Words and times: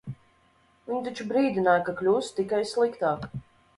Viņa 0.87 1.01
taču 1.07 1.27
brīdināja, 1.33 1.85
ka 1.91 1.95
kļūs 2.01 2.31
tikai 2.41 2.63
sliktāk. 2.73 3.29